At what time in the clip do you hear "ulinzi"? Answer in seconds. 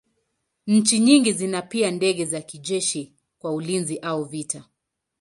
3.53-3.99